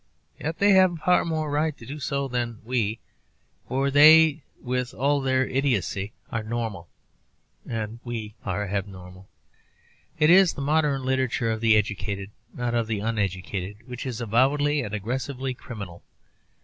Yet 0.39 0.57
they 0.57 0.71
have 0.71 0.97
far 1.05 1.23
more 1.23 1.51
right 1.51 1.77
to 1.77 1.85
do 1.85 1.99
so 1.99 2.27
than 2.27 2.57
we; 2.63 2.97
for 3.67 3.91
they, 3.91 4.41
with 4.59 4.95
all 4.95 5.21
their 5.21 5.45
idiotcy, 5.47 6.11
are 6.31 6.41
normal 6.41 6.89
and 7.69 7.99
we 8.03 8.33
are 8.43 8.67
abnormal. 8.67 9.27
It 10.17 10.31
is 10.31 10.53
the 10.53 10.59
modern 10.61 11.03
literature 11.05 11.51
of 11.51 11.61
the 11.61 11.77
educated, 11.77 12.31
not 12.51 12.73
of 12.73 12.87
the 12.87 12.97
uneducated, 12.99 13.87
which 13.87 14.07
is 14.07 14.19
avowedly 14.19 14.81
and 14.81 14.91
aggressively 14.95 15.53
criminal. 15.53 16.01